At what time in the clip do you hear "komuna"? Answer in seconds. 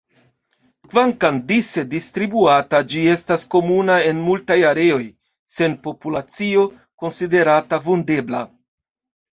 3.57-3.99